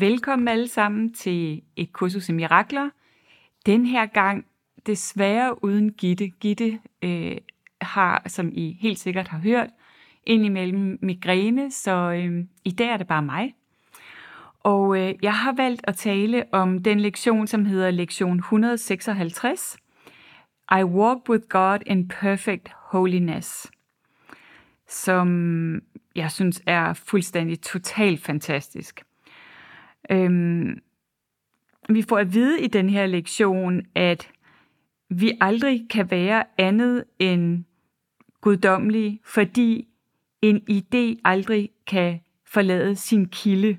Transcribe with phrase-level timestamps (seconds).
[0.00, 2.90] Velkommen alle sammen til et kursus i mirakler.
[3.66, 4.46] Den her gang
[4.86, 6.28] desværre uden Gitte.
[6.28, 7.36] Gitte øh,
[7.80, 9.68] har, som I helt sikkert har hørt,
[10.26, 13.54] indimellem migræne, så øh, i dag er det bare mig.
[14.60, 19.76] Og øh, jeg har valgt at tale om den lektion, som hedder lektion 156.
[20.80, 23.70] I walk with God in perfect holiness.
[24.88, 25.80] Som
[26.14, 29.02] jeg synes er fuldstændig totalt fantastisk.
[30.10, 30.82] Øhm,
[31.88, 34.30] vi får at vide i den her lektion, at
[35.08, 37.64] vi aldrig kan være andet end
[38.40, 39.88] guddommelige, fordi
[40.42, 43.78] en idé aldrig kan forlade sin kilde.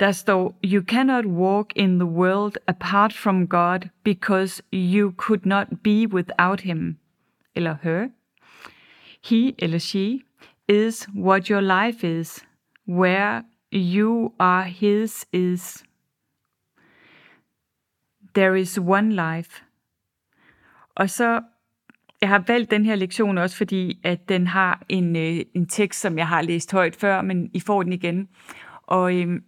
[0.00, 5.66] Der står, You cannot walk in the world apart from God, because you could not
[5.84, 6.96] be without him.
[7.54, 8.08] Eller her.
[9.24, 10.20] He eller she
[10.68, 12.46] is what your life is,
[12.88, 13.42] where
[13.76, 15.84] you are his is.
[18.34, 19.62] There is one life.
[20.94, 21.40] Og så,
[22.20, 26.00] jeg har valgt den her lektion også, fordi at den har en, øh, en tekst,
[26.00, 28.28] som jeg har læst højt før, men I får den igen.
[28.82, 29.40] Og øh,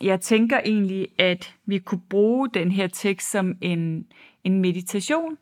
[0.00, 4.06] jeg tænker egentlig, at vi kunne bruge den her tekst som en,
[4.44, 5.36] en meditation.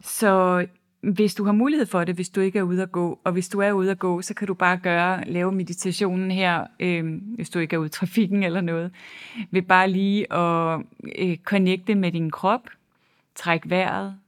[0.00, 0.66] Så
[1.12, 3.48] hvis du har mulighed for det, hvis du ikke er ude at gå, og hvis
[3.48, 7.50] du er ude at gå, så kan du bare gøre, lave meditationen her, øh, hvis
[7.50, 8.92] du ikke er ude i trafikken eller noget,
[9.50, 10.80] ved bare lige at
[11.18, 12.68] øh, connecte med din krop,
[13.34, 14.18] træk vejret,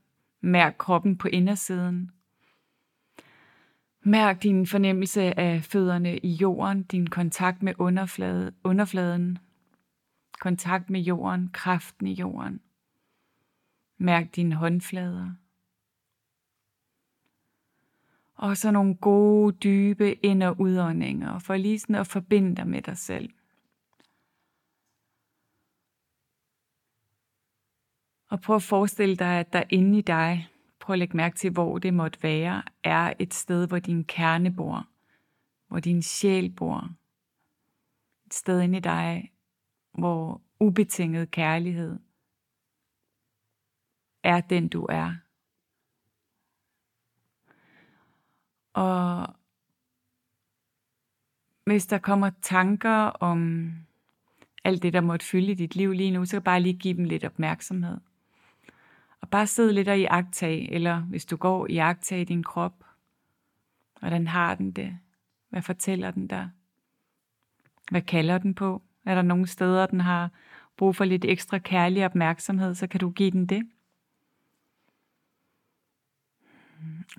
[0.40, 2.10] mærk kroppen på indersiden,
[4.02, 9.38] mærk din fornemmelse af fødderne i jorden, din kontakt med underflade, underfladen,
[10.40, 12.60] kontakt med jorden, kraften i jorden.
[13.98, 15.30] Mærk dine håndflader
[18.36, 22.82] og så nogle gode, dybe ind- og udåndinger, for lige sådan at forbinde dig med
[22.82, 23.30] dig selv.
[28.28, 30.48] Og prøv at forestille dig, at der inde i dig,
[30.80, 34.54] prøv at lægge mærke til, hvor det måtte være, er et sted, hvor din kerne
[34.54, 34.88] bor,
[35.68, 36.90] hvor din sjæl bor.
[38.26, 39.32] Et sted inde i dig,
[39.98, 41.98] hvor ubetinget kærlighed
[44.22, 45.14] er den, du er.
[48.76, 49.34] Og
[51.64, 53.70] hvis der kommer tanker om
[54.64, 57.04] alt det, der måtte fylde i dit liv lige nu, så bare lige give dem
[57.04, 57.98] lidt opmærksomhed.
[59.20, 62.84] Og bare sidde lidt og i agtag, eller hvis du går i agtag din krop,
[63.98, 64.98] hvordan har den det?
[65.48, 66.48] Hvad fortæller den der?
[67.90, 68.82] Hvad kalder den på?
[69.04, 70.30] Er der nogle steder, den har
[70.76, 73.68] brug for lidt ekstra kærlig opmærksomhed, så kan du give den det.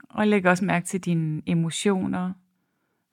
[0.09, 2.33] Og læg også mærke til dine emotioner.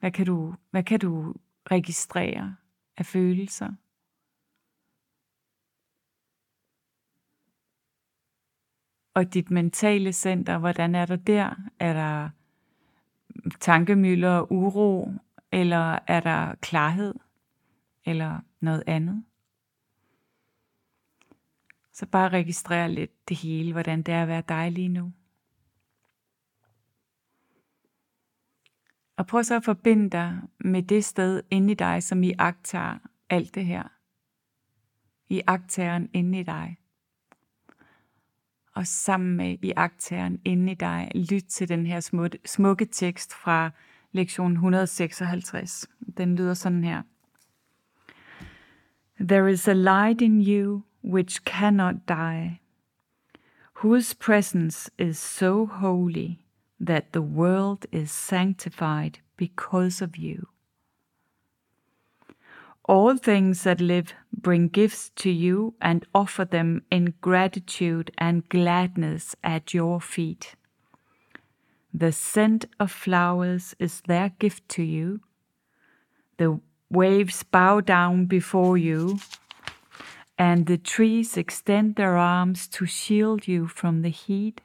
[0.01, 1.35] Hvad kan du, hvad kan du
[1.71, 2.57] registrere
[2.97, 3.73] af følelser?
[9.15, 11.55] Og dit mentale center, hvordan er der der?
[11.79, 12.31] Er der
[13.61, 15.13] tankemøller og uro,
[15.53, 17.15] eller er der klarhed,
[18.05, 19.25] eller noget andet?
[21.93, 25.13] Så bare registrer lidt det hele, hvordan det er at være dig lige nu.
[29.17, 32.99] Og prøv så at forbinde dig med det sted inde i dig, som I agtager
[33.31, 33.83] alt det her.
[35.29, 36.77] I agtageren inde i dig.
[38.75, 43.35] Og sammen med i agtageren inde i dig, lyt til den her smukke, smukke tekst
[43.35, 43.71] fra
[44.13, 45.89] lektion 156.
[46.17, 47.03] Den lyder sådan her.
[49.21, 52.61] There is a light in you which cannot die,
[53.83, 56.29] whose presence is so holy–
[56.87, 60.49] that the world is sanctified because of you.
[62.87, 69.35] All things that live bring gifts to you and offer them in gratitude and gladness
[69.43, 70.55] at your feet.
[71.95, 75.21] The scent of flowers is their gift to you.
[76.37, 76.61] The
[76.91, 79.21] waves bow down before you,
[80.37, 84.61] and the trees extend their arms to shield you from the heat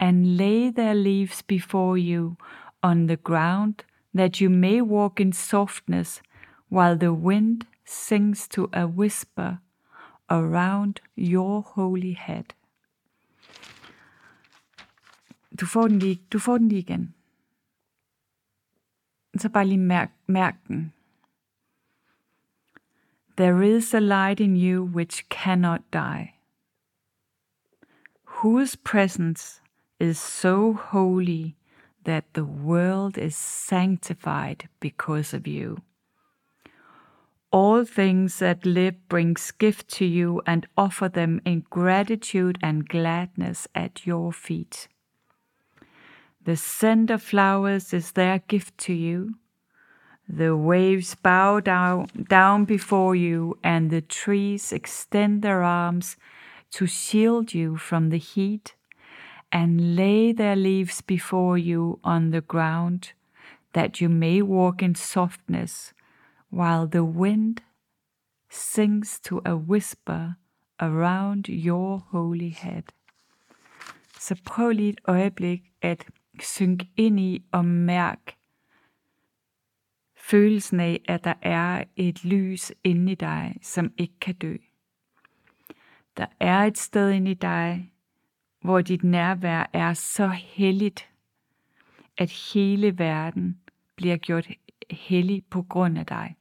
[0.00, 2.36] and lay their leaves before you
[2.82, 6.22] on the ground that you may walk in softness
[6.68, 9.58] while the wind sings to a whisper
[10.30, 12.54] around your holy head.
[15.60, 17.14] Du får den lige, du får den lige igen.
[19.38, 20.92] Så bare lige mærk, mærk den.
[23.36, 26.34] There is a light in you which cannot die,
[28.24, 29.60] whose presence
[30.04, 31.56] is so holy
[32.04, 35.80] that the world is sanctified because of you.
[37.50, 43.66] All things that live brings gift to you and offer them in gratitude and gladness
[43.74, 44.88] at your feet.
[46.44, 49.36] The scent of flowers is their gift to you.
[50.28, 56.16] The waves bow down, down before you, and the trees extend their arms
[56.72, 58.74] to shield you from the heat
[59.54, 63.12] and lay their leaves before you on the ground,
[63.72, 65.94] that you may walk in softness,
[66.50, 67.62] while the wind
[68.50, 70.34] sings to a whisper
[70.80, 72.82] around your holy head.
[74.18, 76.04] Så prøv lige et øjeblik at
[76.40, 78.36] synke ind i og mærk
[80.16, 84.56] følelsen af, at der er et lys inde i dig, som ikke kan dø.
[86.16, 87.93] Der er et sted inde i dig,
[88.64, 91.10] hvor dit nærvær er så helligt,
[92.16, 93.60] at hele verden
[93.96, 94.48] bliver gjort
[94.90, 96.36] hellig på grund af dig.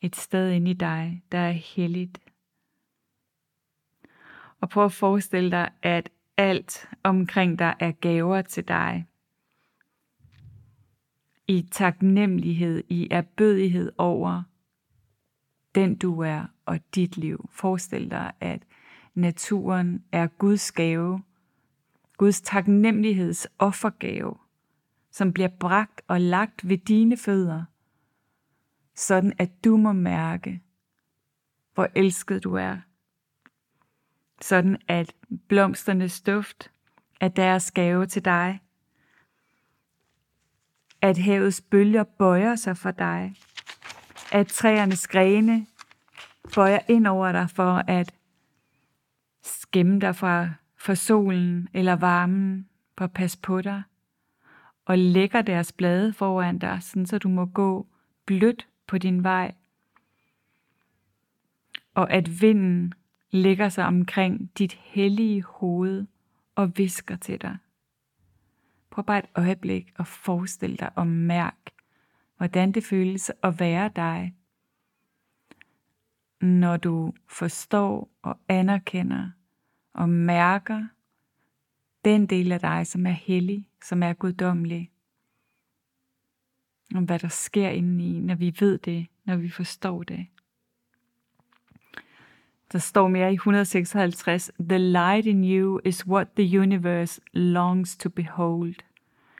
[0.00, 2.18] Et sted inde i dig, der er helligt.
[4.60, 9.06] Og prøv at forestille dig, at alt omkring dig er gaver til dig.
[11.46, 14.42] I taknemmelighed, i erbødighed over
[15.74, 17.48] den du er og dit liv.
[17.52, 18.62] Forestil dig, at
[19.16, 21.22] naturen er Guds gave,
[22.16, 24.36] Guds taknemmeligheds offergave,
[25.10, 27.64] som bliver bragt og lagt ved dine fødder,
[28.94, 30.62] sådan at du må mærke,
[31.74, 32.76] hvor elsket du er.
[34.40, 35.14] Sådan at
[35.48, 36.70] blomsternes duft
[37.20, 38.60] er deres gave til dig.
[41.02, 43.34] At havets bølger bøjer sig for dig.
[44.32, 45.66] At træernes grene
[46.54, 48.14] bøjer ind over dig for at
[49.76, 52.68] gemme dig fra, fra solen eller varmen
[52.98, 53.82] for at passe på dig,
[54.84, 57.86] og lægger deres blade foran dig, sådan så du må gå
[58.26, 59.54] blødt på din vej,
[61.94, 62.94] og at vinden
[63.30, 66.06] lægger sig omkring dit hellige hoved
[66.54, 67.56] og visker til dig.
[68.90, 71.70] Prøv bare et øjeblik at forestille dig og mærk,
[72.36, 74.34] hvordan det føles at være dig,
[76.40, 79.30] når du forstår og anerkender
[79.96, 80.86] og mærker
[82.04, 84.90] den del af dig, som er hellig, som er guddommelig.
[86.94, 90.26] Om hvad der sker indeni, når vi ved det, når vi forstår det.
[92.72, 98.08] Der står mere i 156, The light in you is what the universe longs to
[98.08, 98.74] behold.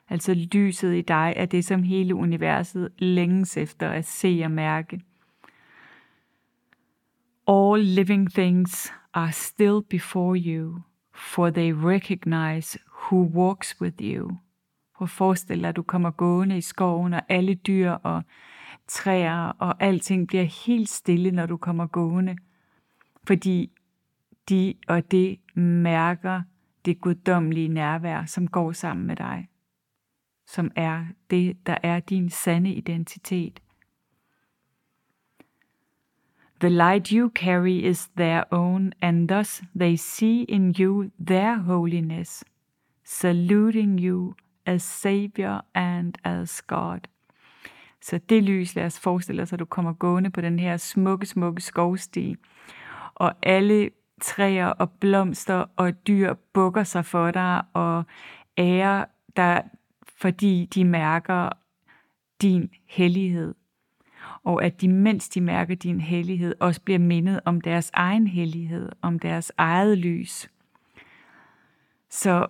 [0.08, 5.00] Altså lyset i dig er det, som hele universet længes efter at se og mærke.
[7.48, 10.82] All living things are still before you,
[11.14, 14.38] for they recognize who walks with you.
[14.96, 18.22] Prøv at forestille dig, at du kommer gående i skoven, og alle dyr og
[18.88, 22.36] træer og alting bliver helt stille, når du kommer gående.
[23.26, 23.70] Fordi
[24.48, 26.42] de og det mærker
[26.84, 29.48] det guddommelige nærvær, som går sammen med dig.
[30.46, 33.60] Som er det, der er din sande identitet.
[36.60, 42.44] The light you carry is their own, and thus they see in you their holiness,
[43.04, 44.34] saluting you
[44.66, 47.00] as Savior and as God.
[48.00, 51.26] Så det lys, lad os forestille os, at du kommer gående på den her smukke,
[51.26, 52.36] smukke skovsti,
[53.14, 58.04] og alle træer og blomster og dyr bukker sig for dig og
[58.58, 59.04] ærer
[59.36, 59.64] dig,
[60.20, 61.50] fordi de mærker
[62.42, 63.54] din hellighed
[64.46, 68.88] og at de, mens de mærker din hellighed, også bliver mindet om deres egen hellighed,
[69.02, 70.50] om deres eget lys.
[72.10, 72.46] Så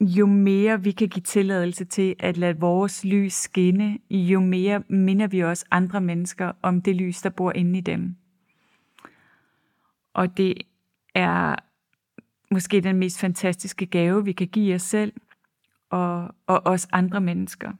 [0.00, 5.26] jo mere vi kan give tilladelse til at lade vores lys skinne, jo mere minder
[5.26, 8.16] vi også andre mennesker om det lys, der bor inde i dem.
[10.14, 10.54] Og det
[11.14, 11.56] er
[12.50, 15.12] måske den mest fantastiske gave, vi kan give os selv
[15.90, 17.72] og, og os andre mennesker.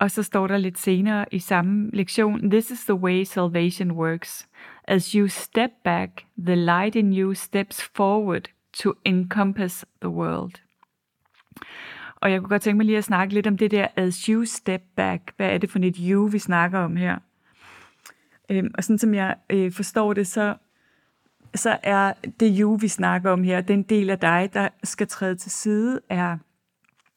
[0.00, 4.48] Og så står der lidt senere i samme lektion, This is the way salvation works.
[4.84, 10.52] As you step back, the light in you steps forward to encompass the world.
[12.16, 14.44] Og jeg kunne godt tænke mig lige at snakke lidt om det der, as you
[14.44, 15.32] step back.
[15.36, 17.18] Hvad er det for et you, vi snakker om her?
[18.50, 20.56] Øhm, og sådan som jeg øh, forstår det, så,
[21.54, 25.36] så er det you, vi snakker om her, den del af dig, der skal træde
[25.36, 26.38] til side, er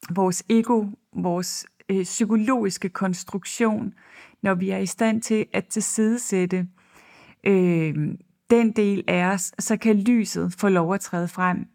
[0.10, 3.94] vores ego, vores øh, psykologiske konstruktion,
[4.42, 6.68] når vi er i stand til at tilsidesætte
[7.44, 7.96] øh,
[8.50, 11.68] den del af os, så kan lyset få lov at træde frem.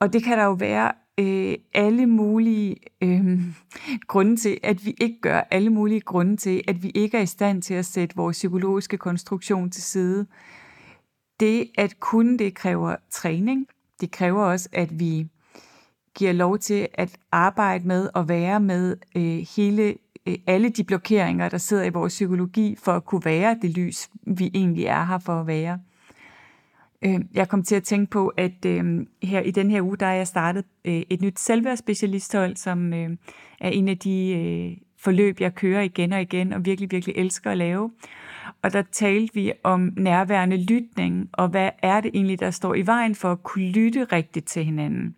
[0.00, 3.40] Og det kan der jo være øh, alle mulige øh,
[4.06, 7.26] grunde til, at vi ikke gør, alle mulige grunde til, at vi ikke er i
[7.26, 10.26] stand til at sætte vores psykologiske konstruktion til side.
[11.40, 13.66] Det at kunne det kræver træning.
[14.00, 15.28] Det kræver også, at vi
[16.14, 19.94] giver lov til at arbejde med og være med øh, hele
[20.26, 24.08] øh, alle de blokeringer, der sidder i vores psykologi, for at kunne være det lys,
[24.22, 25.78] vi egentlig er her for at være.
[27.04, 30.06] Øh, jeg kom til at tænke på, at øh, her i den her uge, der
[30.06, 33.10] er jeg startet øh, et nyt selvværdsspecialisthold, som øh,
[33.60, 37.50] er en af de øh, forløb, jeg kører igen og igen, og virkelig, virkelig elsker
[37.50, 37.90] at lave.
[38.62, 42.86] Og der talte vi om nærværende lytning, og hvad er det egentlig, der står i
[42.86, 45.14] vejen for at kunne lytte rigtigt til hinanden.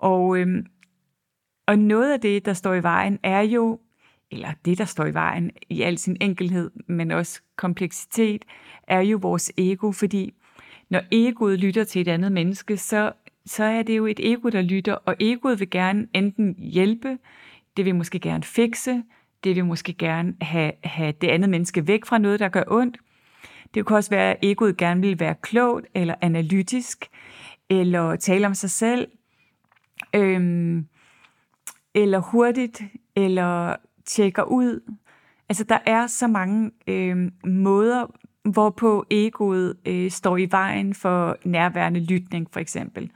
[0.00, 0.66] Og, øhm,
[1.66, 3.80] og noget af det, der står i vejen, er jo,
[4.30, 8.44] eller det, der står i vejen i al sin enkelhed, men også kompleksitet,
[8.82, 10.34] er jo vores ego, fordi
[10.90, 13.12] når egoet lytter til et andet menneske, så,
[13.46, 17.18] så er det jo et ego, der lytter, og egoet vil gerne enten hjælpe,
[17.76, 19.02] det vil måske gerne fikse,
[19.44, 22.98] det vil måske gerne have, have det andet menneske væk fra noget, der gør ondt.
[23.74, 27.06] Det kan også være, at egoet gerne vil være klogt eller analytisk,
[27.70, 29.08] eller tale om sig selv,
[30.14, 30.86] øhm,
[31.94, 32.82] eller hurtigt,
[33.16, 34.94] eller tjekker ud.
[35.48, 38.06] Altså, der er så mange øhm, måder,
[38.44, 43.10] hvorpå egoet øh, står i vejen for nærværende lytning, for eksempel.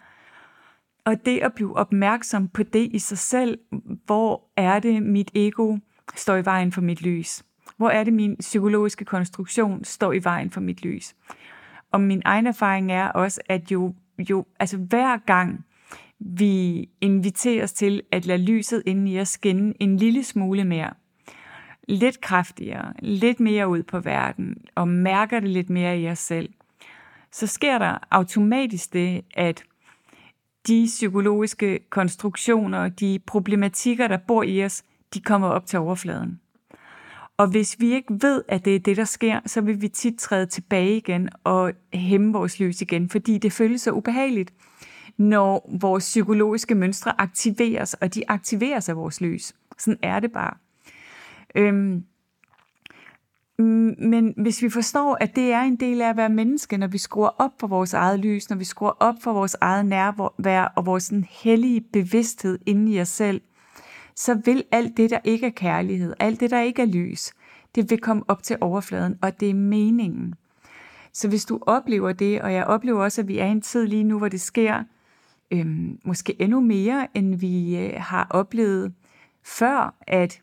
[1.04, 3.58] Og det at blive opmærksom på det i sig selv,
[4.06, 5.76] hvor er det, mit ego
[6.14, 7.44] står i vejen for mit lys?
[7.76, 11.14] Hvor er det, min psykologiske konstruktion står i vejen for mit lys?
[11.92, 15.64] Og min egen erfaring er også, at jo, jo altså hver gang
[16.24, 20.90] vi inviteres til at lade lyset inde i os skinne en lille smule mere,
[21.88, 26.48] lidt kraftigere, lidt mere ud på verden, og mærker det lidt mere i os selv,
[27.32, 29.64] så sker der automatisk det, at
[30.66, 36.40] de psykologiske konstruktioner, de problematikker, der bor i os, de kommer op til overfladen.
[37.36, 40.18] Og hvis vi ikke ved, at det er det, der sker, så vil vi tit
[40.18, 44.52] træde tilbage igen og hæmme vores lys igen, fordi det føles så ubehageligt,
[45.16, 49.52] når vores psykologiske mønstre aktiveres, og de aktiveres af vores lys.
[49.78, 50.54] Sådan er det bare.
[51.54, 52.04] Øhm,
[53.98, 56.98] men hvis vi forstår, at det er en del af at være menneske, når vi
[56.98, 60.86] skruer op for vores eget lys, når vi skruer op for vores eget nærvær og
[60.86, 63.40] vores sådan hellige bevidsthed inde i os selv,
[64.16, 67.32] så vil alt det, der ikke er kærlighed, alt det, der ikke er lys,
[67.74, 70.34] det vil komme op til overfladen, og det er meningen.
[71.12, 73.86] Så hvis du oplever det, og jeg oplever også, at vi er i en tid
[73.86, 74.84] lige nu, hvor det sker,
[75.60, 78.94] øhm, måske endnu mere, end vi øh, har oplevet
[79.42, 80.40] før, at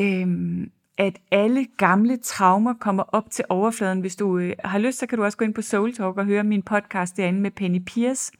[0.00, 4.00] øhm, at alle gamle traumer kommer op til overfladen.
[4.00, 6.24] Hvis du øh, har lyst, så kan du også gå ind på Soul Talk og
[6.24, 8.32] høre min podcast derinde med Penny Pierce,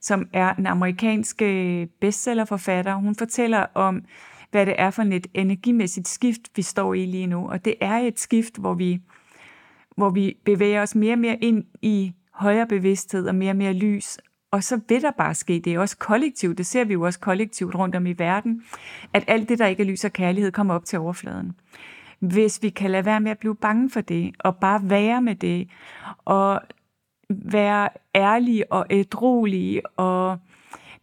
[0.00, 2.94] som er en amerikansk øh, bestsellerforfatter.
[2.94, 4.04] Hun fortæller om,
[4.50, 7.48] hvad det er for et energimæssigt skift, vi står i lige nu.
[7.50, 9.00] Og det er et skift, hvor vi,
[9.96, 13.72] hvor vi bevæger os mere og mere ind i højere bevidsthed og mere og mere
[13.72, 14.18] lys.
[14.52, 17.20] Og så vil der bare ske, det er også kollektivt, det ser vi jo også
[17.20, 18.62] kollektivt rundt om i verden,
[19.12, 21.52] at alt det, der ikke er lys og kærlighed, kommer op til overfladen.
[22.18, 25.34] Hvis vi kan lade være med at blive bange for det, og bare være med
[25.34, 25.68] det,
[26.24, 26.60] og
[27.28, 30.38] være ærlige og ædrolige og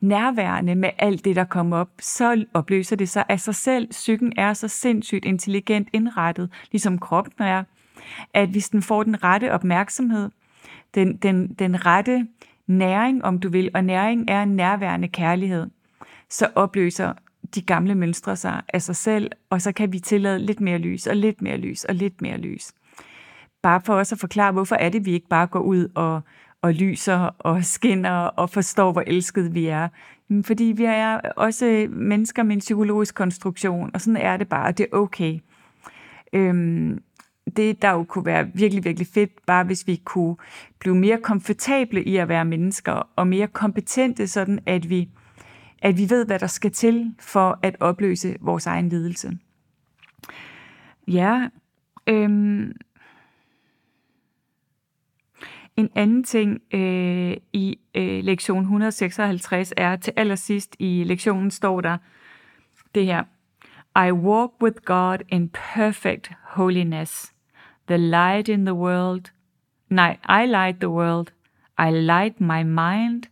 [0.01, 3.87] nærværende med alt det, der kommer op, så opløser det sig af sig selv.
[3.89, 7.63] Psyken er så sindssygt intelligent indrettet, ligesom kroppen er,
[8.33, 10.29] at hvis den får den rette opmærksomhed,
[10.95, 12.27] den, den, den rette
[12.69, 15.67] næring, om du vil, og næring er en nærværende kærlighed,
[16.29, 17.13] så opløser
[17.55, 21.07] de gamle mønstre sig af sig selv, og så kan vi tillade lidt mere lys,
[21.07, 22.71] og lidt mere lys, og lidt mere lys.
[23.61, 26.21] bare for også at forklare, hvorfor er det, vi ikke bare går ud og,
[26.61, 29.87] og lyser og skinner og forstår, hvor elsket vi er.
[30.43, 34.85] Fordi vi er også mennesker med en psykologisk konstruktion, og sådan er det bare, det
[34.91, 35.39] er okay.
[36.33, 36.99] Øhm,
[37.49, 40.35] det, der jo kunne være virkelig, virkelig fedt, bare hvis vi kunne
[40.79, 45.09] blive mere komfortable i at være mennesker, og mere kompetente, sådan at vi,
[45.81, 49.37] at vi ved, hvad der skal til for at opløse vores egen lidelse.
[51.07, 51.47] Ja,
[52.07, 52.73] øhm,
[55.79, 61.97] en anden ting øh, i øh, lektion 156 er, til allersidst i lektionen står der
[62.95, 63.23] det her.
[64.07, 67.33] I walk with God in perfect holiness.
[67.89, 69.31] The light in the world.
[69.89, 71.31] Nej, I light the world.
[71.75, 73.29] I light my mind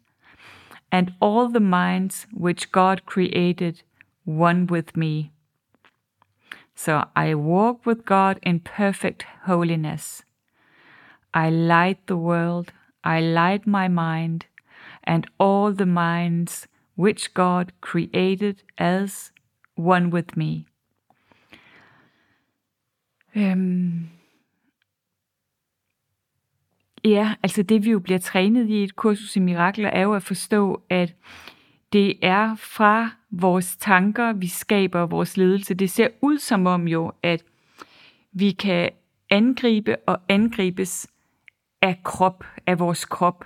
[0.91, 3.83] and all the minds which God created
[4.25, 5.31] one with me.
[6.75, 10.23] So I walk with God in perfect holiness.
[11.33, 12.71] I light the world,
[13.03, 14.45] I light my mind,
[15.03, 19.31] and all the minds which God created as
[19.75, 20.65] one with me.
[23.35, 24.16] Øhm.
[27.07, 30.23] Ja, altså det vi jo bliver trænet i et kursus i mirakler, er jo at
[30.23, 31.15] forstå, at
[31.93, 35.73] det er fra vores tanker, vi skaber vores ledelse.
[35.73, 37.43] Det ser ud som om jo, at
[38.31, 38.89] vi kan
[39.29, 41.07] angribe og angribes
[41.81, 43.45] af krop, af vores krop.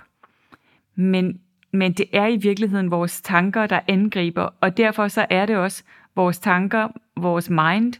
[0.94, 1.40] Men,
[1.72, 5.82] men det er i virkeligheden vores tanker, der angriber, og derfor så er det også
[6.14, 7.94] vores tanker, vores mind,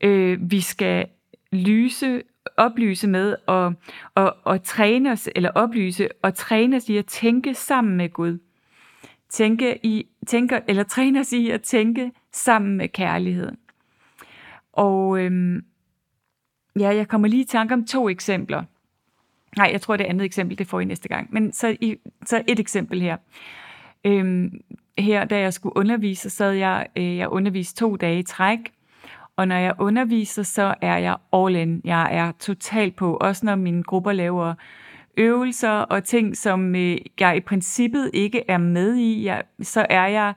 [0.00, 1.06] øh, vi skal
[1.52, 2.22] lyse,
[2.56, 3.74] oplyse med og,
[4.14, 8.38] og, og træne os, eller oplyse og træne os i at tænke sammen med Gud.
[9.28, 13.58] Tænke i, tænker, eller træne os i at tænke sammen med kærligheden.
[14.72, 15.64] Og øhm,
[16.78, 18.64] ja, jeg kommer lige i tanke om to eksempler.
[19.56, 21.28] Nej, jeg tror, det andet eksempel, det får I næste gang.
[21.32, 23.16] Men så, i, så et eksempel her.
[24.04, 24.60] Øhm,
[24.98, 28.58] her, da jeg skulle undervise, så jeg, øh, jeg underviste to dage i træk,
[29.36, 31.80] og når jeg underviser, så er jeg all in.
[31.84, 34.54] Jeg er totalt på, også når mine grupper laver
[35.16, 40.06] øvelser og ting, som øh, jeg i princippet ikke er med i, jeg, så er
[40.06, 40.34] jeg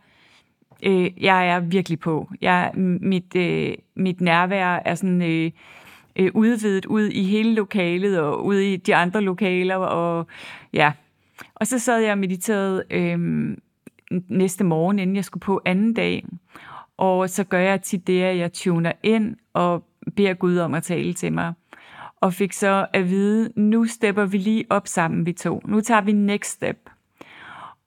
[0.84, 2.30] øh, jeg er virkelig på.
[2.42, 5.52] Jeg, mit, øh, mit nærvær er sådan øh,
[6.16, 9.76] øh, udvidet ud i hele lokalet og ud i de andre lokaler.
[9.76, 10.28] Og,
[10.74, 10.92] ja.
[11.56, 13.20] og så sad jeg og mediterede øh,
[14.28, 16.26] næste morgen, inden jeg skulle på anden dag.
[17.00, 19.84] Og så gør jeg tit det, at jeg tuner ind og
[20.16, 21.54] beder Gud om at tale til mig.
[22.16, 25.62] Og fik så at vide, nu stepper vi lige op sammen, vi to.
[25.66, 26.90] Nu tager vi next step.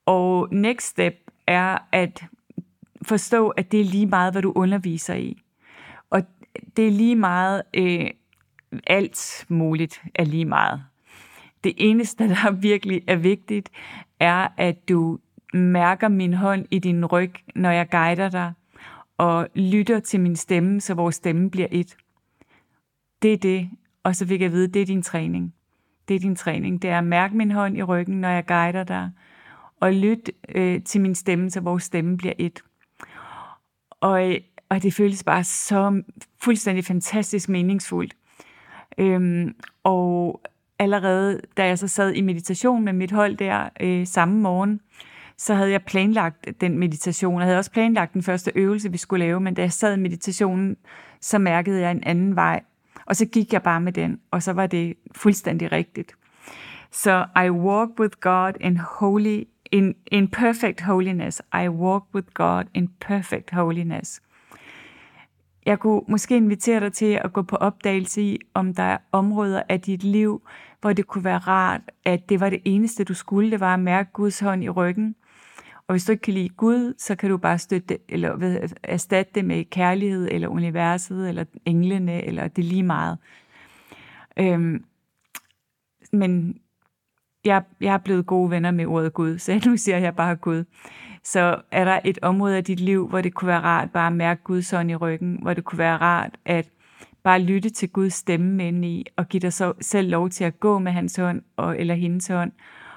[0.06, 1.14] Og next step
[1.46, 2.24] er at
[3.02, 5.42] forstå, at det er lige meget, hvad du underviser i.
[6.10, 6.22] Og
[6.76, 8.10] det er lige meget, øh,
[8.86, 10.84] alt muligt er lige meget.
[11.64, 13.70] Det eneste, der virkelig er vigtigt,
[14.20, 15.18] er, at du
[15.54, 18.52] mærker min hånd i din ryg, når jeg guider dig,
[19.22, 21.96] og lytter til min stemme, så vores stemme bliver et.
[23.22, 23.70] Det er det,
[24.02, 25.54] og så fik jeg at vide, det er din træning.
[26.08, 26.82] Det er din træning.
[26.82, 29.10] Det er at mærke min hånd i ryggen, når jeg guider dig,
[29.80, 32.62] og lyt øh, til min stemme, så vores stemme bliver et.
[33.90, 36.02] Og, øh, og det føles bare så
[36.42, 38.16] fuldstændig fantastisk meningsfuldt.
[38.98, 40.40] Øhm, og
[40.78, 44.80] allerede da jeg så sad i meditation med mit hold der øh, samme morgen,
[45.36, 47.38] så havde jeg planlagt den meditation.
[47.38, 50.00] Jeg havde også planlagt den første øvelse, vi skulle lave, men da jeg sad i
[50.00, 50.76] meditationen,
[51.20, 52.62] så mærkede jeg en anden vej.
[53.06, 56.12] Og så gik jeg bare med den, og så var det fuldstændig rigtigt.
[56.90, 61.42] Så I walk with God in holy in, in perfect holiness.
[61.54, 64.22] I walk with God in perfect holiness.
[65.66, 69.62] Jeg kunne måske invitere dig til at gå på opdagelse i, om der er områder
[69.68, 70.42] af dit liv,
[70.82, 73.80] hvor det kunne være rart, at det var det eneste, du skulle, det var at
[73.80, 75.14] mærke Guds hånd i ryggen.
[75.86, 79.32] Og hvis du ikke kan lide Gud, så kan du bare støtte eller ved, erstatte
[79.34, 83.18] det med kærlighed, eller universet, eller englene, eller det lige meget.
[84.36, 84.84] Øhm,
[86.12, 86.58] men
[87.44, 90.64] jeg, jeg er blevet gode venner med ordet Gud, så nu siger jeg bare Gud.
[91.24, 94.12] Så er der et område af dit liv, hvor det kunne være rart bare at
[94.12, 96.68] mærke Guds hånd i ryggen, hvor det kunne være rart at
[97.22, 100.60] bare lytte til Guds stemme ind i, og give dig så selv lov til at
[100.60, 102.52] gå med hans hånd, og, eller hendes hånd,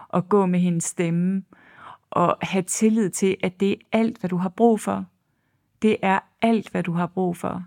[0.10, 1.44] og gå med hendes stemme,
[2.10, 5.06] og have tillid til, at det er alt, hvad du har brug for.
[5.82, 7.64] Det er alt, hvad du har brug for.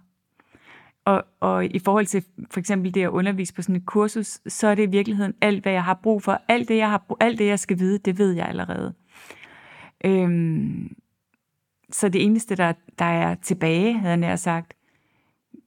[1.04, 4.66] Og, og i forhold til for eksempel det at undervise på sådan et kursus, så
[4.66, 6.40] er det i virkeligheden alt, hvad jeg har brug for.
[6.48, 8.94] Alt det, jeg, har, alt det, jeg skal vide, det ved jeg allerede.
[10.04, 10.96] Øhm,
[11.90, 14.74] så det eneste, der, der er tilbage, havde jeg sagt,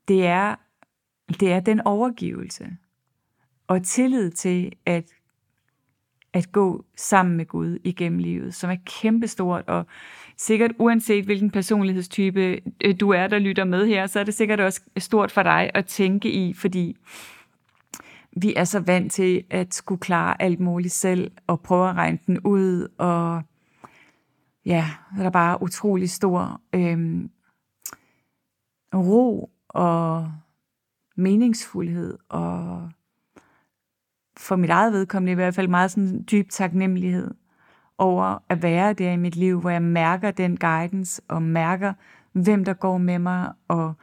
[0.07, 0.55] det er,
[1.39, 2.77] det er den overgivelse.
[3.67, 5.05] og tillid til at,
[6.33, 9.85] at gå sammen med Gud igennem livet, som er kæmpestort, og
[10.37, 14.59] sikkert uanset hvilken personlighedstype øh, du er, der lytter med her, så er det sikkert
[14.59, 16.97] også stort for dig at tænke i, fordi
[18.37, 22.19] vi er så vant til at skulle klare alt muligt selv, og prøve at regne
[22.27, 23.43] den ud, og
[24.65, 24.85] ja,
[25.17, 27.29] der er bare utrolig stor øhm,
[28.93, 30.31] ro og
[31.15, 32.89] meningsfuldhed, og
[34.37, 37.33] for mit eget vedkommende i hvert fald meget sådan dyb taknemmelighed
[37.97, 41.93] over at være der i mit liv, hvor jeg mærker den guidance, og mærker,
[42.31, 43.93] hvem der går med mig, og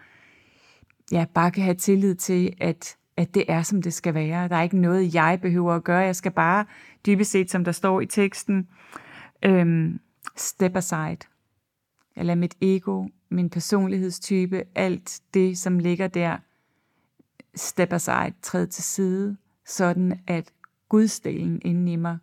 [1.12, 4.48] ja, bare kan have tillid til, at, at det er, som det skal være.
[4.48, 5.98] Der er ikke noget, jeg behøver at gøre.
[5.98, 6.64] Jeg skal bare,
[7.06, 8.68] dybest set, som der står i teksten,
[9.44, 10.00] øhm,
[10.36, 11.18] step aside.
[12.16, 16.36] Jeg lader mit ego, min personlighedstype, alt det, som ligger der,
[17.54, 20.52] step aside, træde til side, sådan at
[20.88, 22.18] gudsdelen inden i mig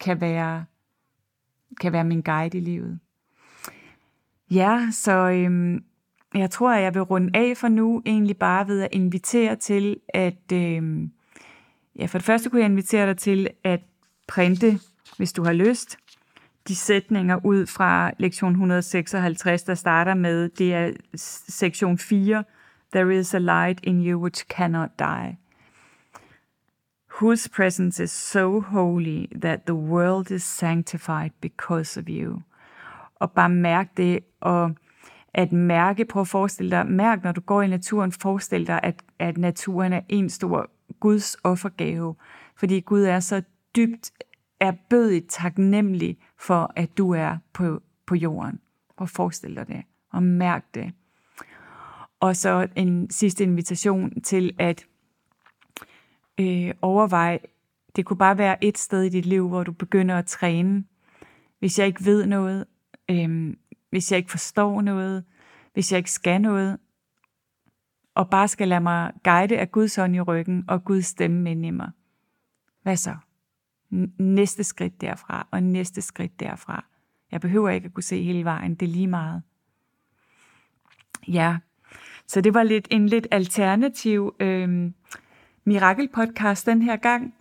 [0.00, 0.64] kan være,
[1.80, 2.98] kan være min guide i livet.
[4.50, 5.84] Ja, så øhm,
[6.34, 10.00] jeg tror, at jeg vil runde af for nu, egentlig bare ved at invitere til,
[10.08, 11.12] at øhm,
[11.98, 13.80] ja, for det første kunne jeg invitere dig til at
[14.28, 14.80] printe,
[15.16, 15.98] hvis du har lyst,
[16.68, 20.92] de sætninger ud fra lektion 156, der starter med, det er
[21.48, 22.44] sektion 4,
[22.92, 25.38] There is a light in you which cannot die
[27.20, 32.42] whose presence is so holy that the world is sanctified because of you.
[33.14, 34.74] Og bare mærk det, og
[35.34, 39.02] at mærke, prøv at forestille dig, mærk når du går i naturen, forestil dig, at,
[39.18, 42.14] at naturen er en stor Guds offergave,
[42.56, 43.42] fordi Gud er så
[43.76, 44.12] dybt
[44.60, 48.60] erbødigt taknemmelig for, at du er på, på jorden.
[48.96, 50.92] Prøv at forestille dig det, og mærk det.
[52.22, 54.86] Og så en sidste invitation til at
[56.40, 57.38] øh, overvej,
[57.96, 60.84] det kunne bare være et sted i dit liv, hvor du begynder at træne.
[61.58, 62.66] Hvis jeg ikke ved noget,
[63.10, 63.54] øh,
[63.90, 65.24] hvis jeg ikke forstår noget,
[65.72, 66.78] hvis jeg ikke skal noget,
[68.14, 71.66] og bare skal lade mig guide af Guds ånd i ryggen og Guds stemme ind
[71.66, 71.90] i mig.
[72.82, 73.16] Hvad så?
[74.18, 76.84] Næste skridt derfra, og næste skridt derfra.
[77.30, 79.42] Jeg behøver ikke at kunne se hele vejen, det er lige meget.
[81.28, 81.58] Ja,
[82.26, 84.90] så det var lidt en lidt alternativ øh,
[85.64, 87.34] mirakelpodcast den her gang.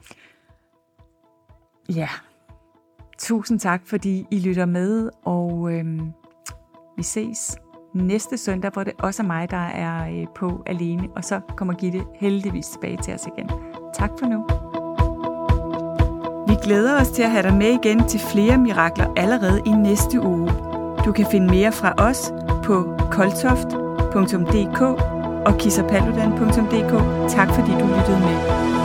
[1.96, 2.10] Ja,
[3.18, 5.86] tusind tak, fordi I lytter med, og øh,
[6.98, 7.58] vi ses
[7.94, 11.74] næste søndag, hvor det også er mig, der er øh, på alene, og så kommer
[11.74, 13.50] Gitte heldigvis tilbage til os igen.
[13.94, 14.46] Tak for nu.
[16.48, 20.22] Vi glæder os til at have dig med igen til flere mirakler allerede i næste
[20.22, 20.52] uge.
[21.06, 23.81] Du kan finde mere fra os på koltoft.dk
[25.46, 26.94] og kissapaludan.dk.
[27.30, 28.81] Tak fordi du lyttede med.